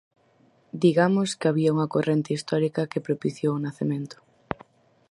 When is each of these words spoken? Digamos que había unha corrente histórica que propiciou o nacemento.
Digamos 0.83 1.29
que 1.39 1.47
había 1.49 1.73
unha 1.75 1.91
corrente 1.93 2.31
histórica 2.37 2.89
que 2.91 3.05
propiciou 3.07 3.53
o 3.55 3.63
nacemento. 3.67 4.17